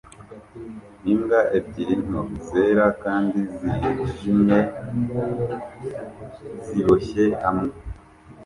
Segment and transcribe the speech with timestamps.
[1.11, 4.59] Imbwa ebyiri nto zera kandi zijimye
[6.67, 7.71] ziboshye hamwe